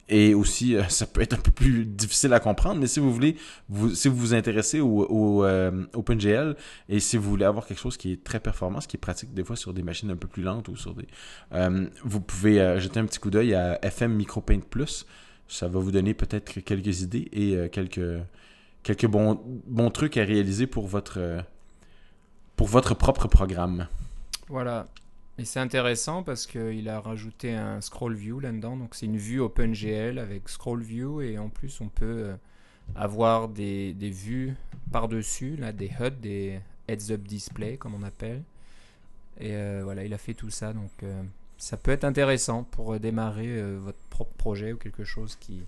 [0.08, 3.12] Et aussi, euh, ça peut être un peu plus difficile à comprendre, mais si vous
[3.12, 3.36] voulez,
[3.68, 6.56] vous, si vous vous intéressez au, au euh, OpenGL
[6.88, 9.34] et si vous voulez avoir quelque chose qui est très performant, ce qui est pratique
[9.34, 11.06] des fois sur des machines un peu plus lentes ou sur des...
[11.52, 15.06] Euh, vous pouvez jeter un petit coup d'œil à FM MicroPaint Plus.
[15.48, 18.20] Ça va vous donner peut-être quelques idées et quelques,
[18.82, 21.20] quelques bons, bons trucs à réaliser pour votre,
[22.56, 23.86] pour votre propre programme.
[24.48, 24.88] Voilà.
[25.38, 28.76] Et c'est intéressant parce qu'il a rajouté un scroll view là-dedans.
[28.76, 32.36] Donc c'est une vue OpenGL avec scroll view et en plus on peut euh,
[32.94, 34.54] avoir des, des vues
[34.92, 38.42] par-dessus, là, des HUD, des heads-up display comme on appelle.
[39.38, 40.72] Et euh, voilà, il a fait tout ça.
[40.72, 41.22] Donc euh,
[41.58, 45.60] ça peut être intéressant pour démarrer votre propre projet ou quelque chose qui,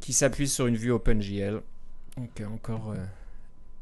[0.00, 1.60] qui s'appuie sur une vue OpenGL.
[2.16, 2.94] Donc encore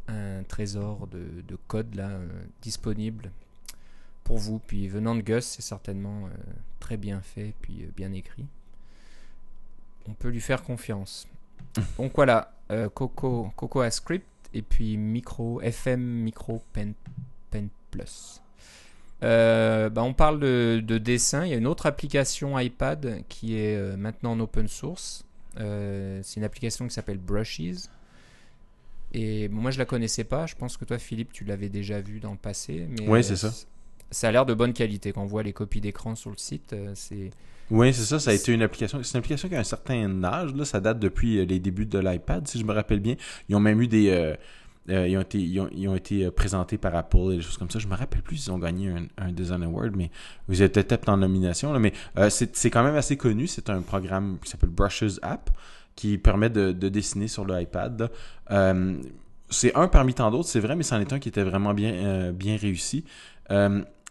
[0.08, 2.18] un trésor de, de code là
[2.62, 3.30] disponible
[4.24, 4.58] pour vous.
[4.58, 6.30] Puis venant de Gus, c'est certainement euh,
[6.80, 8.46] très bien fait, puis euh, bien écrit.
[10.08, 11.28] On peut lui faire confiance.
[11.98, 16.92] Donc voilà, euh, Coco, Coco a script et puis micro FM micro pen,
[17.50, 18.42] pen plus.
[19.20, 21.44] bah on parle de, de, dessin.
[21.44, 25.24] Il y a une autre application iPad qui est maintenant en open source.
[25.56, 27.88] c'est une application qui s'appelle Brushes.
[29.14, 30.46] Et moi, je la connaissais pas.
[30.46, 32.88] Je pense que toi, Philippe, tu l'avais déjà vu dans le passé.
[33.06, 33.52] oui, c'est ça
[34.12, 35.12] ça a l'air de bonne qualité.
[35.12, 37.30] Quand on voit les copies d'écran sur le site, euh, c'est.
[37.70, 38.18] Oui, c'est ça.
[38.20, 39.02] Ça a été une application.
[39.02, 40.54] C'est une application qui a un certain âge.
[40.54, 40.64] Là.
[40.64, 43.16] Ça date depuis euh, les débuts de l'iPad, si je me rappelle bien.
[43.48, 44.10] Ils ont même eu des.
[44.10, 44.36] Euh,
[44.88, 47.78] ils, ont été, ils, ont, été présentés par Apple et des choses comme ça.
[47.78, 50.10] Je me rappelle plus s'ils ont gagné un, Design Award, mais
[50.48, 51.72] vous êtes peut-être en nomination.
[51.72, 51.92] Là, mais
[52.30, 53.46] c'est quand même assez connu.
[53.46, 55.50] C'est un programme qui s'appelle Brushes App
[55.94, 58.10] qui permet de, de dessiner sur l'iPad.
[59.50, 62.32] c'est un parmi tant d'autres, c'est vrai, mais c'en est un qui était vraiment bien,
[62.32, 63.04] bien réussi.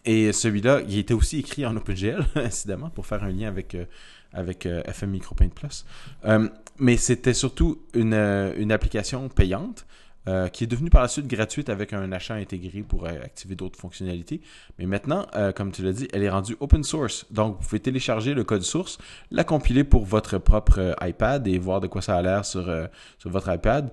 [0.04, 3.84] Et celui-là, il était aussi écrit en OpenGL, incidemment, pour faire un lien avec, euh,
[4.32, 5.84] avec euh, FM MicroPaint Plus.
[6.24, 9.86] Euh, mais c'était surtout une, une, application payante
[10.28, 13.56] euh, qui est devenue par la suite gratuite avec un achat intégré pour euh, activer
[13.56, 14.40] d'autres fonctionnalités.
[14.78, 17.26] Mais maintenant, euh, comme tu l'as dit, elle est rendue open source.
[17.32, 18.98] Donc, vous pouvez télécharger le code source,
[19.32, 22.72] la compiler pour votre propre iPad et voir de quoi ça a l'air sur,
[23.18, 23.90] sur votre iPad.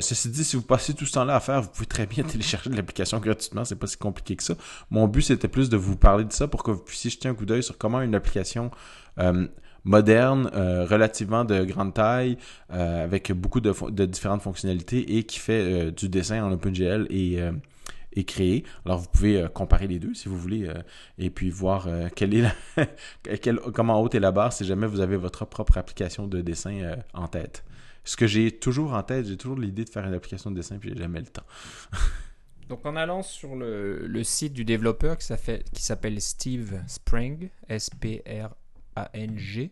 [0.00, 2.68] ceci dit, si vous passez tout ce temps-là à faire, vous pouvez très bien télécharger
[2.68, 3.64] l'application gratuitement.
[3.64, 4.56] C'est pas si compliqué que ça.
[4.90, 7.34] Mon but, c'était plus de vous parler de ça pour que vous puissiez jeter un
[7.34, 8.70] coup d'œil sur comment une application
[9.84, 12.36] moderne, euh, relativement de grande taille,
[12.72, 17.38] euh, avec beaucoup de, différentes fonctionnalités et qui fait euh, du dessin en OpenGL et,
[18.12, 18.64] et créé.
[18.84, 20.70] Alors vous pouvez comparer les deux si vous voulez
[21.18, 22.44] et puis voir quelle est
[23.40, 26.96] quelle, comment haute est la barre si jamais vous avez votre propre application de dessin
[27.14, 27.64] en tête.
[28.02, 30.78] Ce que j'ai toujours en tête, j'ai toujours l'idée de faire une application de dessin
[30.78, 31.46] puis j'ai jamais le temps.
[32.68, 38.54] Donc en allant sur le, le site du développeur qui s'appelle Steve Spring, S-P-R
[39.14, 39.70] ANG.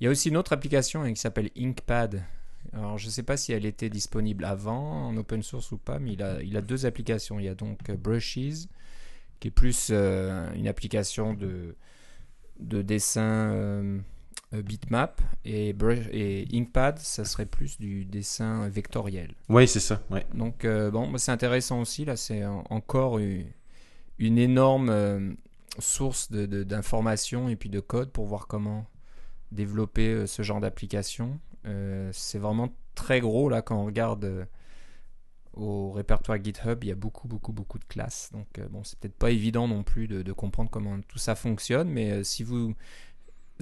[0.00, 2.24] Il y a aussi une autre application hein, qui s'appelle Inkpad.
[2.72, 5.98] Alors, je ne sais pas si elle était disponible avant en open source ou pas,
[5.98, 7.38] mais il a, il a deux applications.
[7.38, 8.68] Il y a donc euh, Brushes,
[9.40, 11.74] qui est plus euh, une application de,
[12.60, 14.00] de dessin euh,
[14.52, 15.74] bitmap, et,
[16.12, 19.34] et Inkpad, ça serait plus du dessin vectoriel.
[19.48, 20.02] Oui, c'est ça.
[20.10, 20.26] Ouais.
[20.34, 22.04] Donc, bon, c'est intéressant aussi.
[22.04, 23.46] Là, c'est encore une,
[24.18, 25.36] une énorme
[25.78, 28.86] source d'informations et puis de code pour voir comment
[29.50, 31.38] développer euh, ce genre d'application.
[31.66, 34.44] Euh, c'est vraiment très gros là quand on regarde euh,
[35.54, 38.30] au répertoire GitHub, il y a beaucoup, beaucoup, beaucoup de classes.
[38.32, 42.24] Donc, bon, c'est peut-être pas évident non plus de, comprendre comment tout ça fonctionne, mais
[42.24, 42.74] si vous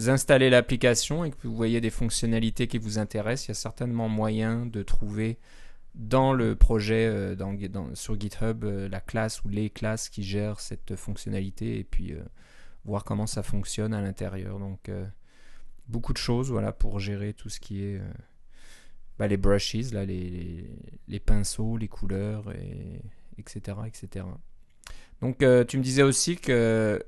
[0.06, 4.08] installez l'application et que vous voyez des fonctionnalités qui vous intéressent, il y a certainement
[4.08, 5.40] moyen de trouver
[5.94, 10.96] dans le projet euh, sur GitHub euh, la classe ou les classes qui gèrent cette
[10.96, 12.22] fonctionnalité et puis euh,
[12.84, 14.58] voir comment ça fonctionne à l'intérieur.
[14.58, 14.90] Donc
[15.88, 18.00] beaucoup de choses voilà, pour gérer tout ce qui est
[19.18, 23.02] bah, les brushes, là, les, pinceaux, les couleurs, et,
[23.36, 24.24] etc., etc.
[25.20, 27.04] Donc tu me disais aussi que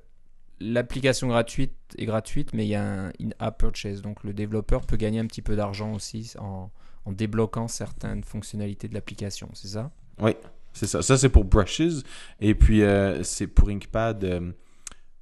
[0.61, 4.03] l'application gratuite est gratuite, mais il y a un in-app purchase.
[4.03, 6.71] Donc le développeur peut gagner un petit peu d'argent aussi en,
[7.05, 9.91] en débloquant certaines fonctionnalités de l'application, c'est ça?
[10.21, 10.37] Oui,
[10.73, 11.03] c'est ça.
[11.03, 12.03] Ça, c'est pour Brushes.
[12.41, 14.25] Et puis, euh, c'est pour Inkpad.
[14.25, 14.53] euh,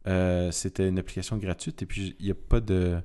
[0.06, 1.82] euh, c'était une application gratuite.
[1.82, 2.98] Et puis, il n'y a pas de.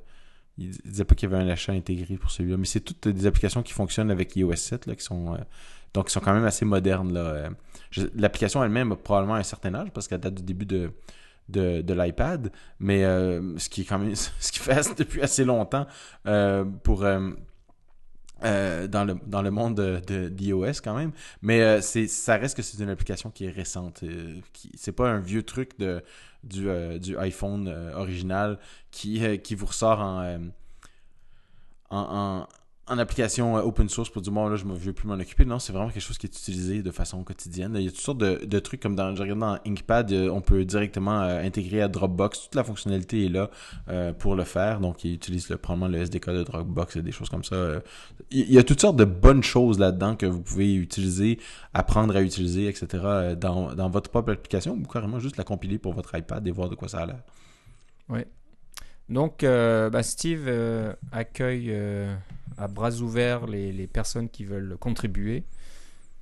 [0.57, 2.57] Il disait pas qu'il y avait un achat intégré pour celui-là.
[2.57, 5.37] Mais c'est toutes des applications qui fonctionnent avec iOS 7, là, qui sont.
[5.93, 7.53] donc, sont quand même assez modernes.
[8.15, 12.51] L'application elle-même a probablement un certain âge parce qu'elle date du début de, l'iPad.
[12.79, 13.99] Mais ce qui est quand.
[14.39, 15.87] Ce qui fait depuis assez longtemps
[16.83, 17.05] pour.
[18.45, 21.11] Euh, dans, le, dans le monde de, d'iOS quand même.
[21.41, 24.01] Mais euh, ça reste que c'est une application qui est récente.
[24.03, 26.03] Euh, qui, c'est pas un vieux truc de,
[26.43, 28.59] du, euh, du iPhone original
[28.91, 30.39] qui, qui vous ressort en,
[31.89, 32.47] en,
[32.87, 35.45] en application euh, open source pour dire bon là je ne veux plus m'en occuper.
[35.45, 37.75] Non, c'est vraiment quelque chose qui est utilisé de façon quotidienne.
[37.75, 40.41] Il y a toutes sortes de, trucs comme dans, je regarde dans Inkpad, euh, on
[40.41, 42.43] peut directement euh, intégrer à Dropbox.
[42.43, 43.49] Toute la fonctionnalité est là
[44.19, 44.79] pour le faire.
[44.79, 47.81] Donc il utilise le, probablement le SDK de Dropbox et des choses comme ça.
[48.31, 51.39] Il y a toutes sortes de bonnes choses là-dedans que vous pouvez utiliser,
[51.73, 53.35] apprendre à utiliser, etc.
[53.37, 56.69] dans, dans votre propre application ou carrément juste la compiler pour votre iPad et voir
[56.69, 57.19] de quoi ça a l'air.
[59.09, 62.15] Donc, euh, bah, Steve euh, accueille euh,
[62.57, 65.43] à bras ouverts les, personnes qui veulent contribuer.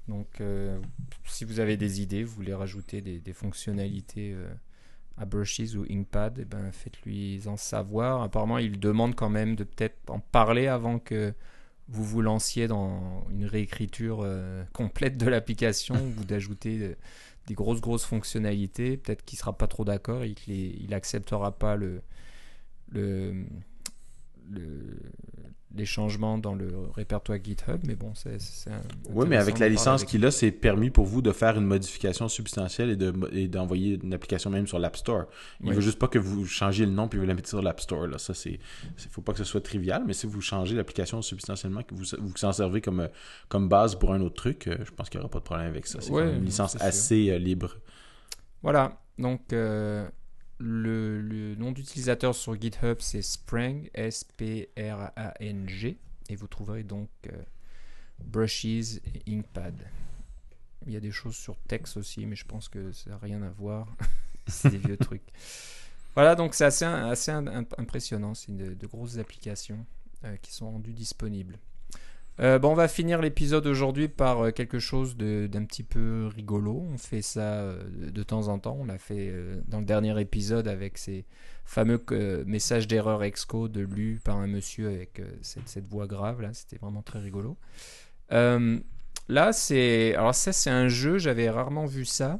[0.09, 0.41] Donc,
[1.25, 4.35] si vous avez des idées, vous voulez rajouter des, fonctionnalités
[5.17, 8.21] à Brushes ou Inkpad, eh ben, faites-lui en savoir.
[8.21, 11.33] Apparemment, il demande quand même de peut-être en parler avant que
[11.87, 14.27] vous vous lanciez dans une réécriture
[14.73, 16.97] complète de l'application ou d'ajouter
[17.47, 18.97] des grosses, grosses fonctionnalités.
[18.97, 22.01] Peut-être qu'il sera pas trop d'accord et qu'il est- il acceptera pas le,
[22.93, 23.45] le,
[24.51, 24.99] le-
[25.75, 28.37] les changements dans le répertoire GitHub, mais bon, c'est
[29.09, 31.65] Oui, mais avec la licence avec qu'il a, c'est permis pour vous de faire une
[31.65, 35.25] modification substantielle et de et d'envoyer une application même sur l'App Store.
[35.61, 35.75] Il Oui.
[35.75, 38.05] veut juste pas que vous changiez le nom puis vous la mettez sur l'App Store.
[38.05, 38.19] Là.
[38.19, 38.59] Ça, c'est,
[39.09, 42.37] faut pas que ce soit trivial, mais si vous changez l'application substantiellement, que vous vous
[42.37, 43.09] s'en servez comme,
[43.49, 45.67] comme base pour un autre truc, euh, je pense qu'il n'y aura pas de problème
[45.69, 46.01] avec ça.
[46.01, 46.83] C'est Ouais, une licence sûr.
[46.83, 47.77] assez euh, libre.
[48.61, 50.07] Voilà, donc euh,
[50.63, 54.67] le, nom d'utilisateur sur GitHub c'est Sprang, S-P-R-A-N-G,
[56.29, 57.43] et vous trouverez donc euh,
[58.19, 59.75] Brushes et Inkpad.
[60.85, 63.41] Il y a des choses sur Text aussi, mais je pense que ça n'a rien
[63.41, 63.93] à voir.
[64.47, 65.23] c'est des vieux trucs.
[66.15, 68.33] Voilà, donc c'est assez, assez im- impressionnant.
[68.33, 69.85] C'est de, de grosses applications
[70.23, 71.57] euh, qui sont rendues disponibles.
[72.39, 76.29] Euh, bon, on va finir l'épisode aujourd'hui par euh, quelque chose de- d'un petit peu
[76.35, 76.83] rigolo.
[76.91, 78.77] On fait ça euh, de, de temps en temps.
[78.79, 79.31] On l'a fait
[79.67, 81.25] dans le dernier épisode avec ces
[81.63, 82.03] fameux
[82.45, 86.41] messages d'erreur excode lus par un monsieur avec cette, voix grave.
[86.41, 87.57] Là, c'était vraiment très rigolo.
[89.29, 91.17] Là, c'est alors ça, c'est un jeu.
[91.17, 92.39] J'avais rarement vu ça.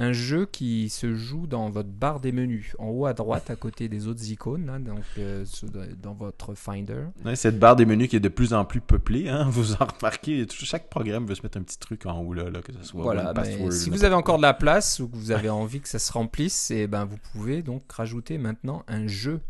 [0.00, 3.54] Un jeu qui se joue dans votre barre des menus, en haut à droite, à
[3.54, 5.68] côté des autres icônes, là, donc euh, sous-
[6.02, 7.04] dans votre Finder.
[7.24, 9.84] Ouais, cette barre des menus qui est de plus en plus peuplée, hein, vous en
[9.86, 12.82] remarquez, chaque programme veut se mettre un petit truc en haut là, là, que ce
[12.82, 15.80] soit Voilà, password, si vous avez encore de la place ou que vous avez envie
[15.80, 19.40] que ça se remplisse, et ben vous pouvez donc rajouter maintenant un jeu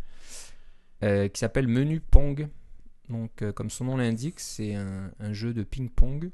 [1.02, 2.48] euh, qui s'appelle Menu Pong.
[3.09, 6.30] Donc, euh, comme son nom l'indique, c'est un, un jeu de ping-pong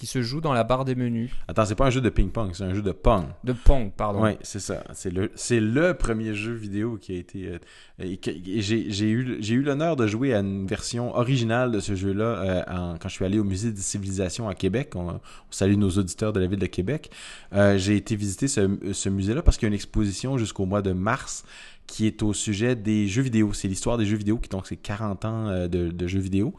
[0.00, 1.30] qui se joue dans la barre des menus.
[1.46, 3.26] Attends, c'est pas un jeu de ping-pong, c'est un jeu de pong.
[3.44, 4.22] De Pong, pardon.
[4.24, 4.82] Oui, c'est ça.
[4.94, 7.48] C'est le, c'est le premier jeu vidéo qui a été.
[7.48, 7.58] euh,
[8.26, 12.62] j'ai, eu, j'ai eu l'honneur de jouer à une version originale de ce jeu-là euh,
[12.68, 14.92] en- quand je suis allé au Musée des civilisations à Québec.
[14.96, 17.10] On, on salue nos auditeurs de la ville de Québec.
[17.52, 20.80] Euh, j'ai été visiter ce, ce musée-là parce qu'il y a une exposition jusqu'au mois
[20.80, 21.44] de mars
[21.86, 23.52] qui est au sujet des jeux vidéo.
[23.52, 26.54] C'est l'histoire des jeux vidéo, qui donc c'est 40 ans de, de jeux vidéo.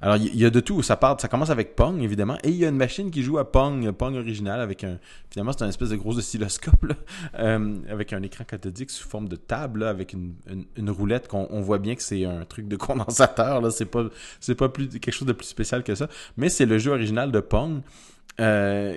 [0.00, 0.82] Alors, il y, a de tout.
[0.82, 3.38] Ça part, ça commence avec Pong, évidemment, et il y a une machine qui joue
[3.38, 4.98] à Pong, Pong original, avec un,
[5.30, 6.94] finalement, c'est un espèce de gros oscilloscope, là,
[7.38, 10.34] euh, avec un écran cathodique sous forme de table, avec une,
[10.90, 13.70] roulette qu'on on voit bien que c'est un truc de condensateur, là.
[13.70, 14.04] C'est pas,
[14.40, 16.08] c'est pas plus, quelque chose de plus spécial que ça.
[16.36, 17.80] Mais c'est le jeu original de Pong.
[18.40, 18.96] Euh,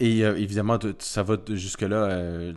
[0.00, 1.96] et euh, évidemment, ça va jusque-là.
[1.96, 2.52] euh,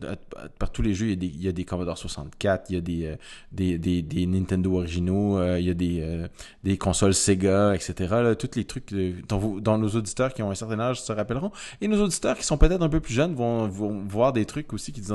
[0.59, 3.15] par tous les jeux, il y a des, Commodore 64, il y a des, euh,
[3.51, 6.27] des, des, des Nintendo originaux, il y a des,
[6.63, 7.93] des consoles Sega, etc.
[8.11, 8.93] Là, tous les trucs
[9.27, 11.51] dont, nos auditeurs qui ont un certain âge se rappelleront.
[11.81, 14.71] Et nos auditeurs qui sont peut-être un peu plus jeunes vont, vont voir des trucs
[14.73, 15.13] aussi qui disent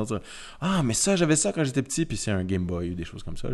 [0.61, 3.05] Ah, mais ça, j'avais ça quand j'étais petit, puis c'est un Game Boy ou des
[3.05, 3.49] choses comme ça.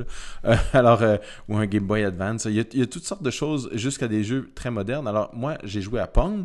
[0.72, 1.02] alors,
[1.48, 2.46] ou un Game Boy Advance.
[2.46, 5.06] Il y, a, il y a toutes sortes de choses jusqu'à des jeux très modernes.
[5.06, 6.44] Alors, moi, j'ai joué à Pong.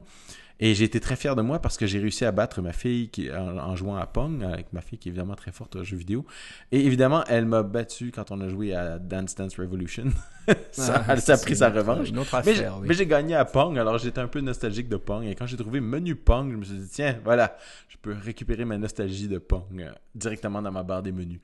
[0.60, 3.10] Et j'ai été très fier de moi parce que j'ai réussi à battre ma fille
[3.10, 5.84] qui, en, en jouant à Pong, avec ma fille qui est évidemment très forte aux
[5.84, 6.26] jeux vidéo.
[6.72, 10.06] Et évidemment, elle m'a battu quand on a joué à Dance Dance Revolution.
[10.72, 12.10] ça, Ah, ça a c'est pris sa revanche.
[12.10, 12.88] Une autre Mais j'ai, affaire, oui.
[12.88, 15.26] mais j'ai gagné à Pong, alors j'étais un peu nostalgique de Pong.
[15.26, 17.56] Et quand j'ai trouvé menu Pong, je me suis dit, tiens, voilà,
[17.90, 21.40] je peux récupérer ma nostalgie de Pong euh, directement dans ma barre des menus.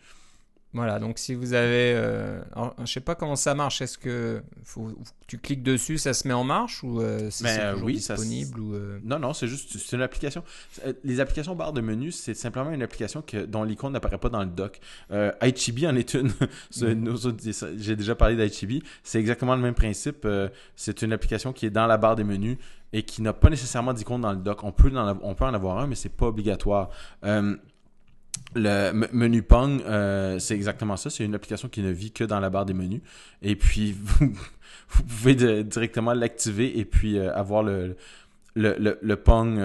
[0.73, 1.93] Voilà, donc si vous avez.
[1.95, 3.81] Euh, alors, je sais pas comment ça marche.
[3.81, 4.91] Est-ce que faut,
[5.27, 8.15] tu cliques dessus, ça se met en marche ou euh, c'est euh, toujours oui, ça
[8.15, 10.43] disponible ou, euh, Non, non, c'est juste c'est une application.
[11.03, 14.41] Les applications barre de menu, c'est simplement une application que, dont l'icône n'apparaît pas dans
[14.41, 14.79] le dock.
[15.43, 16.31] Ichibi en est une.
[16.81, 17.07] Mhm.
[17.07, 17.35] autres,
[17.77, 18.83] J'ai déjà parlé d'Ichibi.
[19.03, 20.27] C'est exactement le même principe.
[20.75, 22.57] C'est une application qui est dans la barre des menus
[22.91, 24.63] et qui n'a pas nécessairement d'icône dans le dock.
[24.63, 26.89] On peut, on peut en avoir un, mais c'est pas obligatoire.
[28.55, 31.09] Le menu Pong, euh, c'est exactement ça.
[31.09, 33.01] C'est une application qui ne vit que dans la barre des menus.
[33.41, 37.95] Et puis, vous, pouvez directement l'activer et puis euh, avoir le,
[38.55, 39.57] le, Pong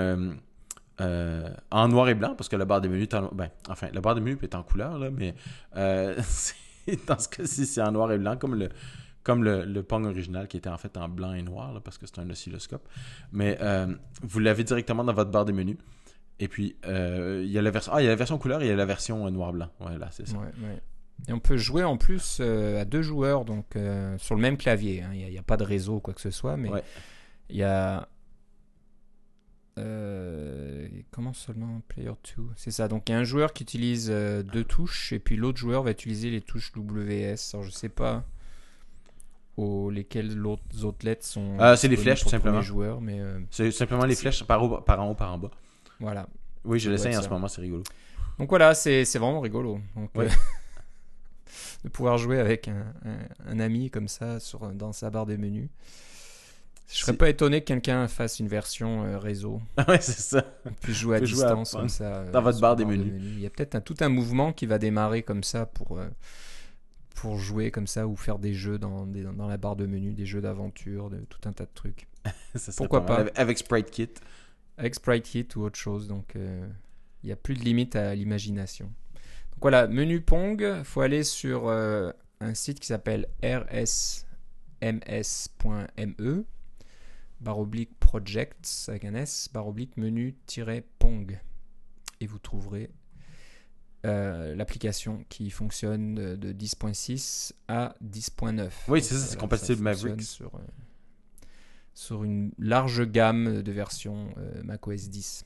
[1.01, 3.89] euh, en noir et blanc, parce que la barre des menus est en, ben, enfin,
[3.93, 5.35] la barre des menus est en couleur, mais
[5.75, 8.71] dans ce cas-ci, c'est en noir et blanc, comme le
[9.25, 12.31] comme Pong original qui était en fait en blanc et noir, parce que c'est un
[12.31, 12.89] oscilloscope.
[13.33, 13.59] Mais
[14.23, 15.77] vous l'avez directement dans votre barre des menus.
[16.41, 18.63] Et puis, euh, il y a la version ah, il y a la version couleur
[18.63, 19.71] et il y a la version euh, noir-blanc.
[19.81, 20.37] Voilà, c'est ça.
[20.39, 20.81] ouais, ouais.
[21.27, 24.57] Et on peut jouer en plus euh, à deux joueurs, donc euh, sur le même
[24.57, 25.03] clavier.
[25.03, 25.11] hein.
[25.13, 26.83] Il n'y a, pas de réseau ou quoi que ce soit, mais Ouais.
[27.51, 28.09] il y a.
[31.11, 32.89] Comment seulement Player 2 C'est ça.
[32.89, 35.91] Donc il y a un joueur qui utilise deux touches et puis l'autre joueur va
[35.93, 37.55] utiliser les touches WS.
[37.55, 38.25] Alors je sais pas
[39.57, 41.57] aux, lesquelles l'autre- les autres lettres sont.
[41.59, 42.61] Ah, c'est les flèches, tout simplement.
[42.63, 43.21] joueurs, mais
[43.51, 45.51] C'est simplement les flèches par, haut- par en haut, par en bas.
[46.01, 46.27] Voilà.
[46.65, 47.83] Oui, je l'essaye en ce moment, c'est rigolo.
[48.39, 49.81] Donc voilà, c'est vraiment rigolo.
[49.97, 50.27] Donc, Ouais.
[50.27, 50.29] euh,
[51.85, 55.37] de pouvoir jouer avec un, un- un ami comme ça sur, dans sa barre des
[55.39, 55.69] menus.
[56.91, 59.61] Je serais C'est- pas étonné que quelqu'un fasse une version euh, réseau.
[59.89, 60.45] ouais, c'est ça.
[60.65, 62.05] On puisse jouer à peut jouer à distance comme ça.
[62.05, 63.13] euh, dans votre sur barre des de menus.
[63.23, 66.09] Il y a peut-être tout un mouvement qui va démarrer comme ça pour, euh,
[67.15, 70.13] pour jouer comme ça ou faire des jeux dans, des- dans la barre de menu,
[70.15, 72.07] des jeux d'aventure, de, tout un tas de trucs.
[72.55, 73.17] Ça Pourquoi pas.
[73.17, 74.09] Avec- Avec Sprite Kit.
[74.79, 76.09] Avec Sprite Kit ou autre chose.
[76.09, 76.67] Donc, euh,
[77.23, 78.87] il n'y a plus de limite à l'imagination.
[78.87, 82.11] Donc voilà, menu Pong, il faut aller sur euh,
[82.41, 84.05] un site qui s'appelle rsms.me,
[87.41, 91.41] barre oblique projects avec un S, barre oblique menu-pong.
[92.21, 92.91] Et vous trouverez
[94.07, 98.71] euh, l'application qui fonctionne de, de 10.6 à 10.9.
[98.89, 100.23] Oui, c'est ça, c'est compatible Mavericks.
[100.23, 100.59] Sur, euh,
[101.99, 105.43] sur une large gamme de versions euh, macOS 10.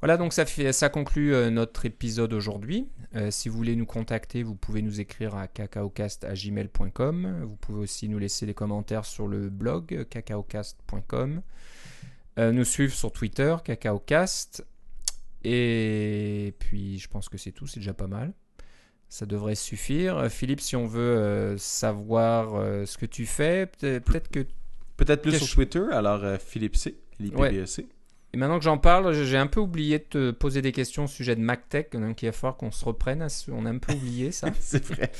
[0.00, 2.86] Voilà, donc ça, fait, ça conclut euh, notre épisode aujourd'hui.
[3.16, 7.42] Euh, si vous voulez nous contacter, vous pouvez nous écrire à cacaocast.gmail.com.
[7.48, 11.42] Vous pouvez aussi nous laisser des commentaires sur le blog cacaocast.com.
[12.38, 14.64] Nous suivre sur Twitter, cacaocast.
[15.42, 18.32] Et puis, je pense que c'est tout, c'est déjà pas mal.
[19.08, 20.30] Ça devrait suffire.
[20.30, 24.46] Philippe, si on veut savoir ce que tu fais, peut- peut-être que
[25.04, 27.86] Peut-être plus sur Twitter, alors euh, Philippe C, l'IPBEC.
[28.32, 31.08] Et maintenant que j'en parle, j'ai un peu oublié de te poser des questions au
[31.08, 33.26] sujet de MacTech, donc il va falloir qu'on se reprenne.
[33.50, 34.48] On a un peu oublié ça.
[34.60, 35.10] c'est vrai.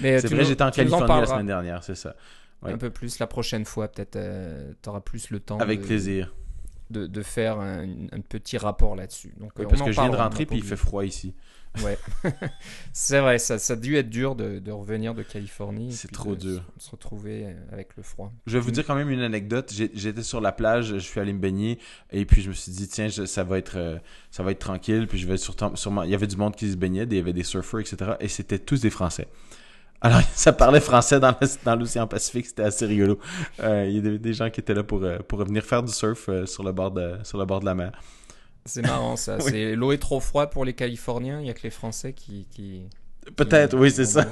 [0.00, 2.14] Mais C'est tu vrai, nous- j'étais en Californie la parleras semaine dernière, c'est ça.
[2.62, 2.72] ouais.
[2.72, 4.18] Un peu plus la prochaine fois, peut-être
[4.80, 6.32] tu auras plus le temps Avec de, plaisir.
[6.90, 9.32] De, de faire un, un petit rapport là-dessus.
[9.38, 11.34] Donc, Oui, parce on en que je viens de rentrer puis il fait froid ici.
[11.84, 11.96] Ouais.
[12.92, 15.92] C'est vrai, ça, ça a dû être dur de, de revenir de Californie.
[15.92, 16.64] C'est trop de dur.
[16.78, 18.32] Se, se retrouver euh, avec le froid.
[18.46, 19.72] Je vais vous dire quand même une anecdote.
[19.72, 21.78] J'étais sur la plage, je suis allé me baigner
[22.10, 23.98] et puis je me suis dit tiens je- ça va être euh,
[24.32, 26.70] ça va être tranquille puis je vais sûrement, sûrement il y avait du monde qui
[26.70, 29.28] se baignait, il y avait des surfeurs etc et c'était tous des Français.
[30.00, 33.18] Alors ça parlait français dans l'océan Pacifique, c'était assez rigolo.
[33.62, 35.92] Euh, il y avait des gens qui étaient là pour euh, pour venir faire du
[35.92, 37.92] surf euh, sur le bord de sur le bord de la mer.
[38.64, 39.36] C'est marrant ça.
[39.44, 39.50] Oui.
[39.50, 42.46] C'est L'eau est trop froide pour les Californiens, il n'y a que les Français qui.
[42.50, 42.82] qui
[43.36, 44.26] Peut-être, oui c'est ça.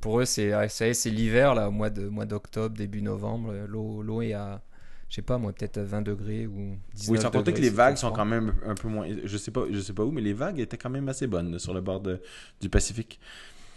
[0.00, 3.52] Pour eux, c'est c'est l'hiver là, au mois de mois d'octobre, début novembre.
[3.66, 4.62] L'eau, l'eau est à,
[5.08, 7.70] je sais pas moi, peut-être à 20 degrés ou 19 Oui, sans compter que les
[7.70, 9.06] vagues sont quand même un peu moins.
[9.24, 11.58] Je sais pas, je sais pas où, mais les vagues étaient quand même assez bonnes
[11.58, 12.20] sur le bord de-
[12.60, 13.18] du Pacifique.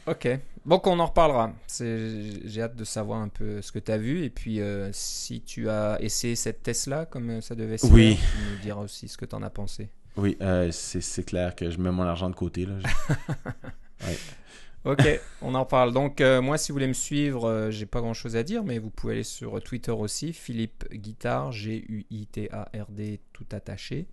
[0.07, 0.27] Ok.
[0.65, 1.53] Bon, on en reparlera.
[1.79, 4.23] J'ai hâte de savoir un peu ce que tu as vu.
[4.23, 8.19] Et puis, euh, si tu as essayé cette Tesla comme euh, ça devait se Oui.
[8.51, 9.89] nous diras aussi ce que tu en as pensé.
[10.17, 12.75] Oui, euh, c'est clair que je mets mon argent de côté là.
[14.83, 15.03] Ok,
[15.43, 15.93] on en reparle.
[15.93, 18.79] Donc, euh, moi, si vous voulez me suivre, j'ai pas grand chose à dire, mais
[18.79, 24.07] vous pouvez aller sur Twitter aussi, Philippe Guitard, G-U-I-T-A-R-D, tout attaché.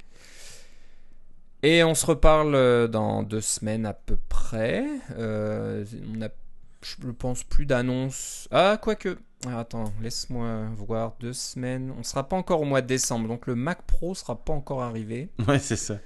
[1.63, 4.85] Et on se reparle euh, dans deux semaines à peu près.
[5.17, 6.29] Euh, on a,
[6.83, 8.49] je pense, plus d'annonces.
[8.51, 9.19] Ah, quoique.
[9.47, 11.15] Ah, attends, laisse-moi voir.
[11.21, 11.93] Deux semaines.
[11.99, 14.83] On sera pas encore au mois de décembre, donc le Mac Pro sera pas encore
[14.83, 15.31] arrivé.
[15.49, 15.99] Ouais, c'est ça.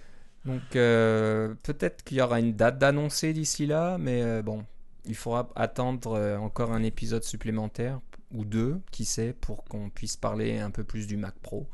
[0.44, 4.64] Donc euh, peut-être qu'il y aura une date d'annoncer d'ici là, mais euh, bon,
[5.04, 8.00] il faudra attendre encore un épisode supplémentaire
[8.32, 11.68] ou deux, qui sait, pour qu'on puisse parler un peu plus du Mac Pro.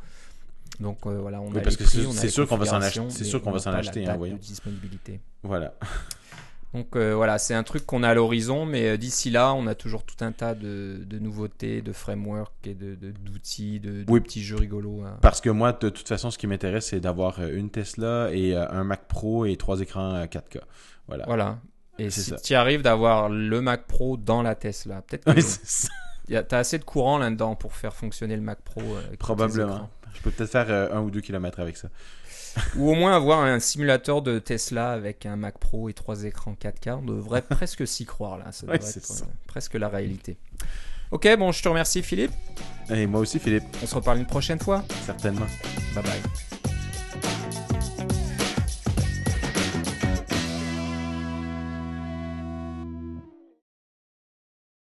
[0.81, 3.24] Donc euh, voilà, on Oui, a parce que c'est- sûr qu'on va s'en acheter- c'est
[3.24, 5.20] sûr qu'on on va s'en la acheter, hein, de disponibilité.
[5.43, 5.74] Voilà.
[6.74, 9.66] Donc euh, voilà, c'est un truc qu'on a à l'horizon, mais euh, d'ici là, on
[9.66, 14.03] a toujours tout un tas de, de nouveautés, de frameworks et de de- d'outils, de,
[14.03, 14.20] de Oui.
[14.20, 15.03] petits jeux rigolos.
[15.03, 15.16] hein.
[15.22, 18.85] Parce que moi, de toute façon, ce qui m'intéresse, c'est d'avoir une Tesla et un
[18.85, 20.61] Mac Pro et trois écrans euh, 4K.
[21.09, 21.24] Voilà.
[21.26, 21.59] Voilà.
[21.99, 25.66] Et si tu arrives d'avoir le Mac Pro dans la Tesla, peut-être que Ouais, c'est
[25.66, 25.89] ça.
[26.29, 28.83] y a- t'as assez de courant là-dedans pour faire fonctionner le Mac Pro.
[29.07, 29.89] avec Probablement.
[30.15, 31.89] Je peux peut-être faire euh, un ou deux kilomètres avec ça.
[32.77, 36.57] Ou au moins avoir un simulateur de Tesla avec un Mac Pro et trois écrans
[36.61, 36.95] 4K.
[36.95, 38.51] On devrait presque s'y croire là.
[38.53, 39.25] Ça devrait c'est être ça.
[39.25, 40.37] euh, presque la réalité.
[41.11, 42.33] Ok, bon, je te remercie Philippe.
[42.91, 44.85] Et moi aussi, Philippe, On se reparle une prochaine fois.
[45.07, 45.47] certainement.
[45.95, 46.48] Bye bye.